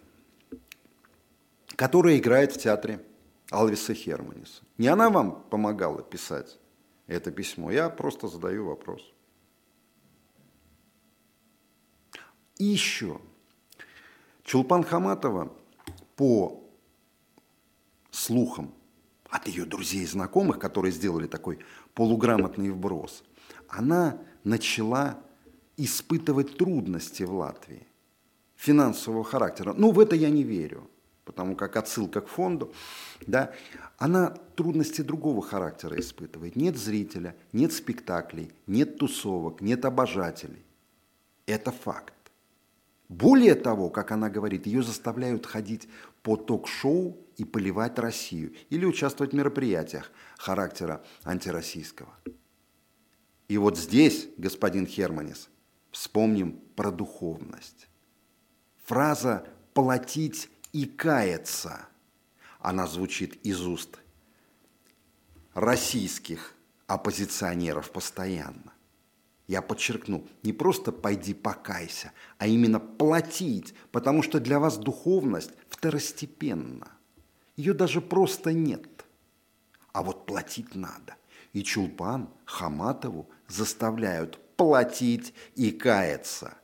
которая 1.76 2.20
играет 2.20 2.52
в 2.52 2.60
театре 2.60 3.04
Алвиса 3.50 3.96
Херманиса. 3.96 4.62
Не 4.78 4.90
она 4.90 5.10
вам 5.10 5.42
помогала 5.50 6.04
писать 6.04 6.60
это 7.08 7.32
письмо, 7.32 7.72
я 7.72 7.90
просто 7.90 8.28
задаю 8.28 8.68
вопрос. 8.68 9.02
И 12.60 12.66
еще. 12.66 13.20
Чулпан 14.44 14.84
Хаматова 14.84 15.52
по 16.16 16.64
слухам 18.12 18.72
от 19.32 19.48
ее 19.48 19.66
друзей 19.66 20.04
и 20.04 20.06
знакомых, 20.06 20.60
которые 20.60 20.92
сделали 20.92 21.26
такой 21.26 21.58
полуграмотный 21.96 22.70
вброс, 22.70 23.24
она 23.68 24.22
начала 24.44 25.20
испытывать 25.76 26.56
трудности 26.56 27.24
в 27.24 27.34
Латвии 27.34 27.88
финансового 28.56 29.24
характера. 29.24 29.74
Ну, 29.78 29.92
в 29.92 30.00
это 30.00 30.16
я 30.16 30.30
не 30.30 30.44
верю, 30.44 30.90
потому 31.26 31.56
как 31.56 31.76
отсылка 31.76 32.22
к 32.22 32.28
фонду, 32.28 32.74
да, 33.28 33.52
она 33.98 34.36
трудности 34.56 35.02
другого 35.02 35.42
характера 35.42 36.00
испытывает. 36.00 36.56
Нет 36.56 36.78
зрителя, 36.78 37.36
нет 37.54 37.74
спектаклей, 37.74 38.52
нет 38.68 38.98
тусовок, 38.98 39.62
нет 39.62 39.86
обожателей. 39.86 40.64
Это 41.46 41.72
факт. 41.72 42.14
Более 43.08 43.56
того, 43.56 43.90
как 43.90 44.12
она 44.12 44.30
говорит, 44.30 44.66
ее 44.66 44.82
заставляют 44.82 45.46
ходить 45.46 45.88
по 46.24 46.38
ток-шоу 46.38 47.18
и 47.38 47.46
поливать 47.46 48.00
Россию 48.00 48.54
или 48.70 48.86
участвовать 48.86 49.34
в 49.34 49.36
мероприятиях 49.36 50.12
характера 50.38 51.04
антироссийского. 51.24 52.10
И 53.48 53.58
вот 53.58 53.78
здесь, 53.78 54.28
господин 54.38 54.88
Херманис, 54.88 55.50
вспомним 55.92 56.60
про 56.76 56.92
духовность. 56.92 57.88
Фраза 58.86 59.48
«платить 59.74 60.50
и 60.72 60.86
каяться», 60.86 61.88
она 62.60 62.86
звучит 62.86 63.44
из 63.44 63.66
уст 63.66 63.98
российских 65.56 66.54
оппозиционеров 66.86 67.92
постоянно. 67.92 68.74
Я 69.48 69.64
подчеркну, 69.64 70.28
не 70.44 70.54
просто 70.54 70.92
пойди 70.92 71.34
покайся, 71.34 72.12
а 72.38 72.46
именно 72.46 72.80
платить, 72.80 73.74
потому 73.92 74.22
что 74.22 74.40
для 74.40 74.60
вас 74.60 74.78
духовность 74.78 75.52
второстепенна. 75.70 76.90
Ее 77.56 77.74
даже 77.74 78.02
просто 78.02 78.54
нет. 78.54 79.06
А 79.94 80.04
вот 80.04 80.28
платить 80.28 80.76
надо. 80.76 81.16
И 81.54 81.64
Чулпан 81.64 82.30
Хаматову 82.46 83.30
заставляют 83.48 84.40
платить 84.58 85.34
и 85.56 85.72
каяться, 85.72 86.56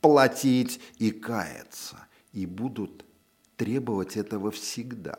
платить 0.00 0.80
и 0.98 1.10
каяться, 1.10 2.06
и 2.32 2.46
будут 2.46 3.04
требовать 3.56 4.16
этого 4.16 4.50
всегда. 4.50 5.18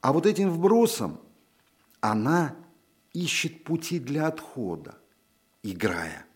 А 0.00 0.12
вот 0.12 0.26
этим 0.26 0.50
вбросом 0.50 1.20
она 2.00 2.56
ищет 3.12 3.64
пути 3.64 3.98
для 3.98 4.28
отхода, 4.28 4.96
играя, 5.62 6.26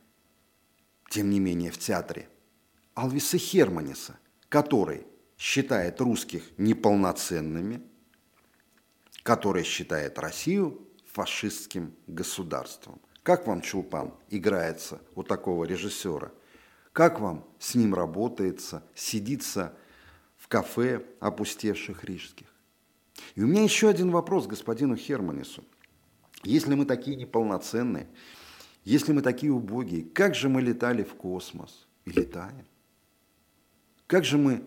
тем 1.08 1.30
не 1.30 1.38
менее, 1.40 1.70
в 1.70 1.78
театре 1.78 2.28
Алвиса 2.94 3.38
Херманиса, 3.38 4.18
который 4.48 5.06
считает 5.36 6.00
русских 6.00 6.42
неполноценными, 6.58 7.82
который 9.22 9.62
считает 9.62 10.18
Россию 10.18 10.86
фашистским 11.12 11.94
государством. 12.06 13.00
Как 13.22 13.46
вам, 13.46 13.60
Чулпан, 13.60 14.14
играется 14.28 15.00
у 15.14 15.22
такого 15.22 15.64
режиссера? 15.64 16.32
Как 16.92 17.20
вам 17.20 17.44
с 17.58 17.74
ним 17.74 17.94
работается, 17.94 18.82
сидится 18.94 19.74
в 20.36 20.48
кафе 20.48 21.04
опустевших 21.20 22.04
рижских? 22.04 22.46
И 23.34 23.42
у 23.42 23.46
меня 23.46 23.62
еще 23.62 23.88
один 23.88 24.10
вопрос 24.10 24.46
господину 24.46 24.96
Херманису. 24.96 25.64
Если 26.42 26.74
мы 26.74 26.86
такие 26.86 27.16
неполноценные, 27.16 28.08
если 28.84 29.12
мы 29.12 29.22
такие 29.22 29.52
убогие, 29.52 30.04
как 30.04 30.34
же 30.34 30.48
мы 30.48 30.62
летали 30.62 31.04
в 31.04 31.14
космос 31.14 31.86
и 32.06 32.10
летаем? 32.10 32.66
Как 34.06 34.24
же 34.24 34.38
мы 34.38 34.64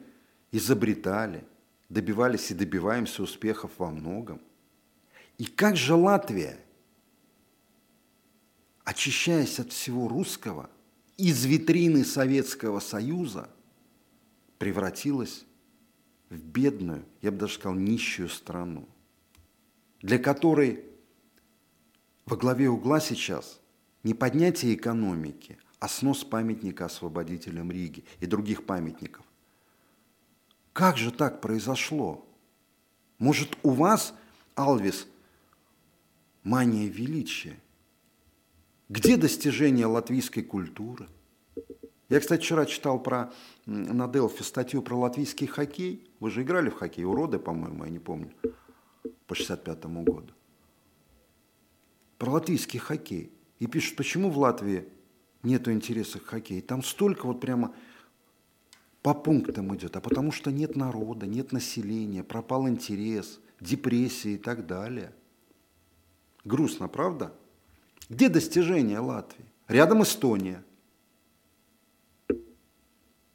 изобретали, 0.51 1.43
добивались 1.89 2.51
и 2.51 2.53
добиваемся 2.53 3.23
успехов 3.23 3.71
во 3.77 3.89
многом? 3.89 4.39
И 5.37 5.45
как 5.45 5.75
же 5.75 5.95
Латвия 5.95 6.63
очищаясь 8.83 9.59
от 9.59 9.71
всего 9.71 10.07
русского, 10.07 10.69
из 11.17 11.45
витрины 11.45 12.03
Советского 12.03 12.79
Союза 12.79 13.49
превратилась 14.57 15.45
в 16.29 16.37
бедную, 16.37 17.05
я 17.21 17.31
бы 17.31 17.37
даже 17.37 17.55
сказал, 17.55 17.75
нищую 17.75 18.29
страну, 18.29 18.87
для 20.01 20.17
которой 20.17 20.83
во 22.25 22.37
главе 22.37 22.69
угла 22.69 22.99
сейчас 22.99 23.59
не 24.03 24.13
поднятие 24.13 24.75
экономики, 24.75 25.57
а 25.79 25.87
снос 25.87 26.23
памятника 26.23 26.85
освободителям 26.85 27.71
Риги 27.71 28.03
и 28.19 28.25
других 28.25 28.65
памятников. 28.65 29.25
Как 30.71 30.97
же 30.97 31.11
так 31.11 31.41
произошло? 31.41 32.25
Может, 33.19 33.57
у 33.63 33.69
вас, 33.69 34.13
Алвис, 34.55 35.07
мания 36.43 36.87
величия? 36.87 37.59
Где 38.89 39.17
достижения 39.17 39.85
латвийской 39.85 40.41
культуры? 40.41 41.07
Я, 42.09 42.19
кстати, 42.19 42.41
вчера 42.41 42.65
читал 42.65 43.01
про, 43.01 43.31
на 43.65 44.07
Делфи 44.07 44.43
статью 44.43 44.81
про 44.81 44.95
латвийский 44.95 45.47
хоккей. 45.47 46.07
Вы 46.19 46.29
же 46.29 46.43
играли 46.43 46.69
в 46.69 46.75
хоккей, 46.75 47.05
уроды, 47.05 47.39
по-моему, 47.39 47.85
я 47.85 47.89
не 47.89 47.99
помню, 47.99 48.31
по 49.25 49.33
65-му 49.33 50.03
году. 50.03 50.33
Про 52.17 52.31
латвийский 52.31 52.79
хоккей. 52.79 53.31
И 53.59 53.67
пишут, 53.67 53.95
почему 53.95 54.29
в 54.29 54.37
Латвии 54.37 54.87
нету 55.41 55.71
интереса 55.71 56.19
к 56.19 56.25
хоккею. 56.25 56.61
Там 56.61 56.83
столько 56.83 57.25
вот 57.25 57.39
прямо 57.39 57.73
по 59.01 59.13
пунктам 59.13 59.75
идет, 59.75 59.95
а 59.95 60.01
потому 60.01 60.31
что 60.31 60.51
нет 60.51 60.75
народа, 60.75 61.25
нет 61.25 61.51
населения, 61.51 62.23
пропал 62.23 62.67
интерес, 62.67 63.39
депрессия 63.59 64.35
и 64.35 64.37
так 64.37 64.65
далее. 64.65 65.13
Грустно, 66.45 66.87
правда? 66.87 67.33
Где 68.09 68.29
достижения 68.29 68.99
Латвии? 68.99 69.45
Рядом 69.67 70.03
Эстония. 70.03 70.63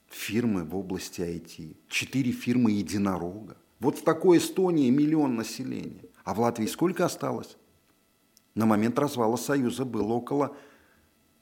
Фирмы 0.09 0.64
в 0.64 0.76
области 0.76 1.20
IT. 1.20 1.76
Четыре 1.88 2.33
фирмы 2.33 2.72
единорога. 2.72 3.57
Вот 3.81 3.98
в 3.98 4.04
такой 4.04 4.38
Эстонии 4.38 4.90
миллион 4.90 5.37
населения. 5.37 6.04
А 6.24 6.35
в 6.35 6.40
Латвии 6.40 6.66
сколько 6.66 7.04
осталось? 7.04 7.57
На 8.54 8.66
момент 8.66 8.98
развала 8.98 9.37
Союза 9.37 9.85
было 9.85 10.12
около 10.12 10.57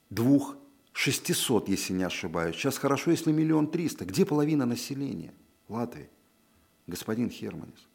двух 0.09 0.55
600, 0.93 1.67
если 1.69 1.93
не 1.93 2.03
ошибаюсь. 2.03 2.55
Сейчас 2.55 2.77
хорошо, 2.77 3.11
если 3.11 3.31
миллион 3.31 3.69
триста. 3.69 4.05
Где 4.05 4.25
половина 4.25 4.65
населения 4.65 5.33
Латвии? 5.67 6.09
Господин 6.85 7.29
Херманис. 7.29 7.87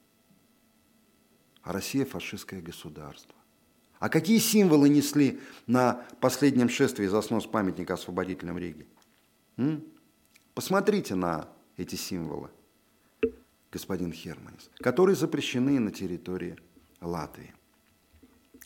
А 1.63 1.73
Россия 1.73 2.05
фашистское 2.05 2.61
государство. 2.61 3.35
А 4.03 4.09
какие 4.09 4.39
символы 4.39 4.89
несли 4.89 5.39
на 5.69 6.05
последнем 6.21 6.69
шествии 6.69 7.07
за 7.07 7.23
снос 7.23 7.47
памятника 7.47 7.95
освободителям 7.95 8.59
Риги? 8.59 8.85
М? 9.57 9.85
Посмотрите 10.55 11.15
на 11.15 11.49
эти 11.77 11.95
символы, 11.95 12.51
господин 13.71 14.13
Херманис, 14.13 14.73
которые 14.79 15.15
запрещены 15.15 15.79
на 15.79 15.93
территории 15.93 16.57
Латвии. 17.01 17.55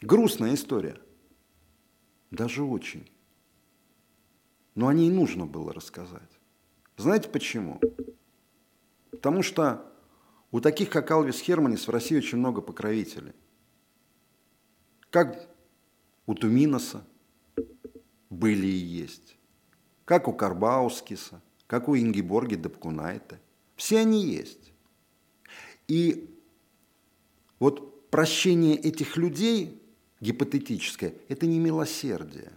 Грустная 0.01 0.55
история. 0.55 0.99
Даже 2.31 2.63
очень. 2.63 3.07
Но 4.75 4.89
о 4.89 4.95
ней 4.95 5.11
нужно 5.11 5.45
было 5.45 5.75
рассказать. 5.75 6.41
Знаете 6.97 7.29
почему? 7.29 7.79
Потому 9.11 9.43
что 9.43 9.93
у 10.51 10.61
таких, 10.61 10.89
как 10.89 11.11
Алвис 11.11 11.41
Херманис, 11.41 11.87
в 11.87 11.91
России 11.91 12.17
очень 12.17 12.39
много 12.39 12.63
покровителей. 12.63 13.35
Как 15.17 15.49
у 16.27 16.35
Туминоса 16.35 17.03
были 18.29 18.67
и 18.67 18.77
есть. 18.77 19.39
Как 20.05 20.29
у 20.29 20.35
Карбаускиса, 20.35 21.41
как 21.67 21.89
у 21.89 21.97
Ингиборги 21.97 22.55
Депкунайта. 22.55 23.41
Все 23.77 24.01
они 24.01 24.27
есть. 24.27 24.75
И 25.89 26.39
вот 27.59 28.11
прощение 28.11 28.77
этих 28.77 29.17
людей 29.17 29.83
гипотетическое– 30.21 31.15
это 31.31 31.47
не 31.47 31.61
милосердие, 31.61 32.53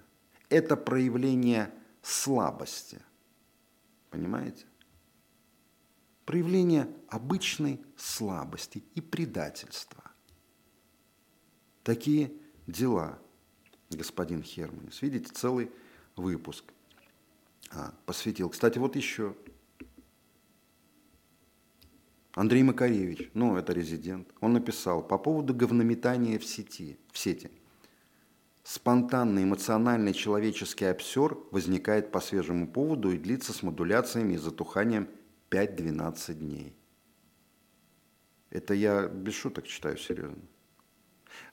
это 0.49 0.75
проявление 0.75 1.73
слабости. 2.01 2.99
Понимаете? 4.09 4.65
Проявление 6.25 6.89
обычной 7.07 7.79
слабости 7.95 8.83
и 8.95 8.99
предательства. 8.99 10.03
Такие 11.83 12.33
дела, 12.71 13.19
господин 13.89 14.43
Херманис. 14.43 15.01
Видите, 15.01 15.31
целый 15.33 15.71
выпуск 16.15 16.63
а, 17.71 17.93
посвятил. 18.05 18.49
Кстати, 18.49 18.77
вот 18.77 18.95
еще 18.95 19.35
Андрей 22.33 22.63
Макаревич, 22.63 23.31
ну, 23.33 23.57
это 23.57 23.73
резидент, 23.73 24.29
он 24.39 24.53
написал 24.53 25.01
по 25.01 25.17
поводу 25.17 25.53
говнометания 25.53 26.39
в 26.39 26.45
сети, 26.45 26.97
в 27.11 27.17
сети. 27.17 27.51
Спонтанный 28.63 29.43
эмоциональный 29.43 30.13
человеческий 30.13 30.85
обсер 30.85 31.37
возникает 31.51 32.11
по 32.11 32.19
свежему 32.19 32.67
поводу 32.67 33.11
и 33.11 33.17
длится 33.17 33.51
с 33.51 33.63
модуляциями 33.63 34.33
и 34.33 34.37
затуханием 34.37 35.09
5-12 35.49 36.33
дней. 36.35 36.75
Это 38.51 38.73
я 38.73 39.07
без 39.07 39.33
шуток 39.33 39.67
читаю 39.67 39.97
серьезно. 39.97 40.37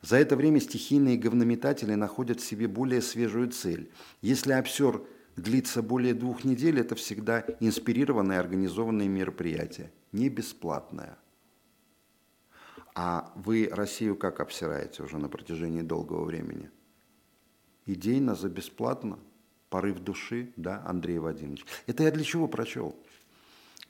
За 0.03 0.17
это 0.17 0.37
время 0.37 0.61
стихийные 0.61 1.17
говнометатели 1.17 1.95
находят 1.95 2.41
в 2.41 2.45
себе 2.45 2.69
более 2.69 3.03
свежую 3.03 3.51
цель. 3.51 3.91
Если 4.23 4.53
обсер 4.53 5.03
длится 5.37 5.83
более 5.83 6.15
двух 6.15 6.45
недель, 6.45 6.81
это 6.81 6.95
всегда 6.95 7.45
инспирированное 7.61 8.41
организованное 8.41 9.09
мероприятие 9.09 9.93
не 10.13 10.29
бесплатная. 10.29 11.19
А 12.95 13.33
вы 13.37 13.69
Россию 13.71 14.17
как 14.17 14.41
обсираете 14.41 15.03
уже 15.03 15.19
на 15.19 15.29
протяжении 15.29 15.83
долгого 15.83 16.25
времени? 16.25 16.71
Идейно 17.85 18.35
за 18.35 18.49
бесплатно? 18.49 19.19
Порыв 19.69 19.99
души, 19.99 20.53
да, 20.57 20.83
Андрей 20.87 21.19
Вадимович? 21.19 21.67
Это 21.87 22.05
я 22.05 22.11
для 22.11 22.25
чего 22.25 22.49
прочел? 22.49 22.97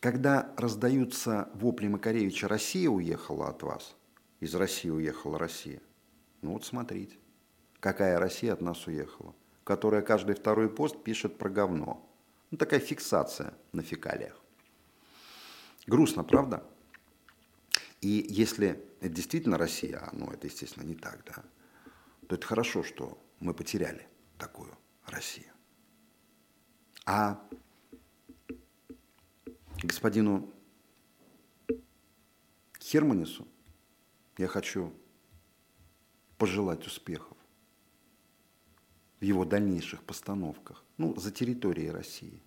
Когда 0.01 0.53
раздаются 0.57 1.49
вопли 1.55 1.87
Макаревича 1.87 2.49
«Россия 2.49 2.91
уехала 2.91 3.49
от 3.49 3.63
вас», 3.63 3.97
из 4.41 4.55
России 4.55 4.91
уехала 4.91 5.39
Россия. 5.39 5.81
Ну 6.43 6.53
вот 6.53 6.65
смотрите, 6.65 7.17
какая 7.81 8.19
Россия 8.19 8.53
от 8.53 8.61
нас 8.61 8.87
уехала, 8.87 9.35
которая 9.65 10.03
каждый 10.03 10.35
второй 10.35 10.69
пост 10.69 11.03
пишет 11.03 11.39
про 11.39 11.49
говно. 11.49 12.09
Ну, 12.51 12.59
такая 12.59 12.81
фиксация 12.81 13.55
на 13.73 13.83
фекалиях. 13.83 14.41
Грустно, 15.87 16.25
правда? 16.25 16.65
И 18.01 18.27
если 18.29 18.83
это 19.01 19.09
действительно 19.09 19.59
Россия, 19.59 19.99
а 19.99 20.11
ну 20.13 20.31
это, 20.31 20.47
естественно, 20.47 20.85
не 20.85 20.95
так, 20.95 21.25
да, 21.25 21.43
то 22.29 22.37
это 22.37 22.47
хорошо, 22.47 22.83
что 22.83 23.19
мы 23.41 23.55
потеряли 23.55 24.07
такую 24.39 24.77
Россию. 25.07 25.53
А 27.05 27.41
господину 29.83 30.53
Херманису 32.81 33.47
я 34.37 34.49
хочу 34.49 34.93
пожелать 36.39 36.87
успехов 36.87 37.37
в 39.21 39.25
его 39.25 39.45
дальнейших 39.45 40.03
постановках, 40.03 40.85
ну, 40.99 41.17
за 41.17 41.31
территорией 41.31 41.91
России. 41.91 42.43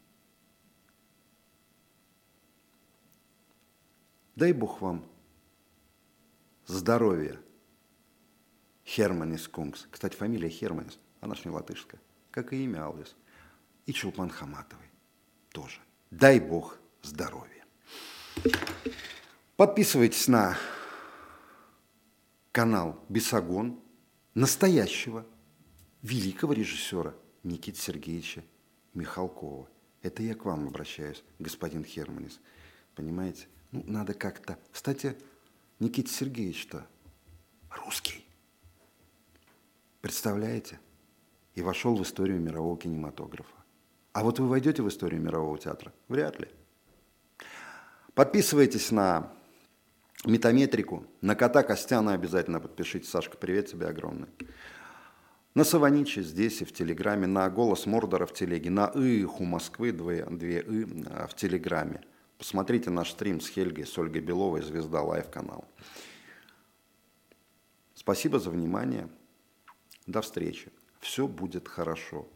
Дай 4.36 4.54
Бог 4.54 4.82
вам 4.82 5.06
здоровья. 6.65 7.39
Херманис 8.86 9.47
Кунгс. 9.47 9.88
Кстати, 9.91 10.15
фамилия 10.15 10.49
Херманис, 10.49 10.97
она 11.21 11.36
ж 11.36 11.45
не 11.45 11.52
латышская, 11.52 12.02
как 12.32 12.54
и 12.54 12.63
имя 12.63 12.86
Алвис. 12.86 13.15
И 13.86 13.93
Чулпан 13.93 14.30
Хаматовой 14.30 14.89
тоже. 15.52 15.80
Дай 16.10 16.39
Бог 16.39 16.80
здоровья. 17.04 17.65
Подписывайтесь 19.58 20.28
на 20.28 20.58
канал 22.51 23.03
Бесогон 23.09 23.79
настоящего 24.33 25.25
великого 26.01 26.53
режиссера 26.53 27.13
Никиты 27.43 27.79
Сергеевича 27.79 28.43
Михалкова. 28.93 29.67
Это 30.01 30.23
я 30.23 30.33
к 30.35 30.45
вам 30.45 30.67
обращаюсь, 30.67 31.23
господин 31.39 31.83
Херманис. 31.83 32.39
Понимаете? 32.95 33.47
Ну, 33.71 33.83
надо 33.85 34.13
как-то... 34.13 34.57
Кстати, 34.71 35.15
Никита 35.79 36.09
Сергеевич-то 36.09 36.85
русский. 37.69 38.25
Представляете? 40.01 40.79
И 41.55 41.62
вошел 41.62 41.95
в 41.95 42.03
историю 42.03 42.39
мирового 42.39 42.77
кинематографа. 42.77 43.55
А 44.13 44.23
вот 44.23 44.39
вы 44.39 44.47
войдете 44.47 44.81
в 44.81 44.88
историю 44.88 45.21
мирового 45.21 45.57
театра? 45.57 45.93
Вряд 46.07 46.39
ли. 46.39 46.47
Подписывайтесь 48.13 48.91
на 48.91 49.33
метаметрику. 50.25 51.05
На 51.21 51.36
кота 51.36 51.63
Костяна 51.63 52.13
обязательно 52.13 52.60
подпишитесь. 52.60 53.10
Сашка, 53.10 53.38
привет 53.38 53.67
тебе 53.67 53.88
огромный. 53.88 54.27
На 55.55 55.63
Саваниче 55.63 56.21
здесь 56.21 56.62
и 56.62 56.65
в 56.65 56.71
Телеграме, 56.71 57.27
на 57.27 57.49
Голос 57.49 57.86
Мордора 57.86 58.25
в 58.25 58.34
Телеге, 58.34 58.69
на 58.69 58.86
Их 58.86 59.39
Москвы, 59.39 59.91
две, 59.91 60.25
две 60.25 60.62
И 60.62 60.86
а, 61.08 61.27
в 61.27 61.36
Телеграме. 61.36 62.01
Посмотрите 62.38 62.89
наш 62.89 63.12
стрим 63.12 63.41
с 63.41 63.49
Хельгой, 63.49 63.86
с 63.86 63.97
Ольгой 63.97 64.21
Беловой, 64.21 64.62
Звезда 64.62 65.01
Лайв 65.01 65.29
канал. 65.29 65.65
Спасибо 67.95 68.39
за 68.39 68.51
внимание. 68.51 69.10
До 70.05 70.21
встречи. 70.21 70.71
Все 70.99 71.27
будет 71.27 71.67
хорошо. 71.67 72.29